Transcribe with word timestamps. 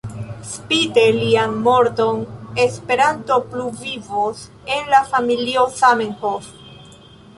Spite 0.51 1.01
lian 1.17 1.51
morton 1.67 2.23
Esperanto 2.63 3.37
plu 3.51 3.69
vivos 3.83 4.41
en 4.79 4.91
la 4.95 5.03
familio 5.13 5.69
Zamenhof. 5.83 6.51